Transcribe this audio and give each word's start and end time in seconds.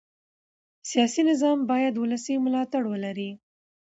سیاسي 0.89 1.21
نظام 1.29 1.57
باید 1.71 1.93
ولسي 1.97 2.33
ملاتړ 2.45 2.83
ولري 2.91 3.31